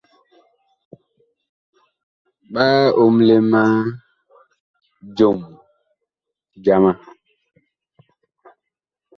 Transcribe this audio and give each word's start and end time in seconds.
Ɓa 2.53 2.65
omle 3.03 3.35
ma 3.51 3.61
jom 5.17 5.39
jama. 6.63 6.91